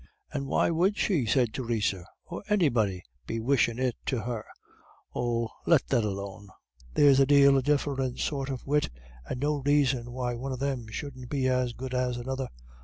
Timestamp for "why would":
0.47-0.97